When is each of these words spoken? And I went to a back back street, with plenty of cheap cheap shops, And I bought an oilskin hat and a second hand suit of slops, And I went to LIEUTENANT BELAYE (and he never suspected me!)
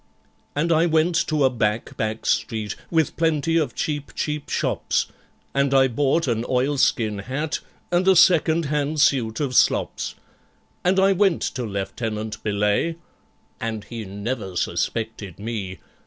And 0.55 0.71
I 0.71 0.87
went 0.87 1.13
to 1.27 1.43
a 1.43 1.51
back 1.51 1.95
back 1.95 2.25
street, 2.25 2.75
with 2.89 3.15
plenty 3.17 3.57
of 3.57 3.75
cheap 3.75 4.15
cheap 4.15 4.49
shops, 4.49 5.05
And 5.53 5.75
I 5.75 5.87
bought 5.89 6.27
an 6.27 6.43
oilskin 6.49 7.19
hat 7.19 7.59
and 7.91 8.07
a 8.07 8.15
second 8.15 8.65
hand 8.65 8.99
suit 8.99 9.39
of 9.39 9.53
slops, 9.53 10.15
And 10.83 10.99
I 10.99 11.11
went 11.11 11.43
to 11.53 11.67
LIEUTENANT 11.67 12.41
BELAYE 12.41 12.95
(and 13.59 13.83
he 13.83 14.03
never 14.03 14.55
suspected 14.55 15.37
me!) 15.37 15.77